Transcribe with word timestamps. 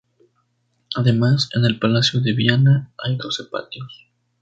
Además, 0.95 1.49
en 1.53 1.63
el 1.63 1.77
palacio 1.77 2.21
de 2.21 2.33
Viana 2.33 2.91
hay 2.97 3.17
doce 3.17 3.43
patios. 3.43 4.07